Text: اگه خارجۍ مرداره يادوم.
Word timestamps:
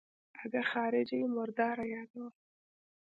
اگه 0.43 0.61
خارجۍ 0.71 1.23
مرداره 1.35 1.85
يادوم. 1.93 2.31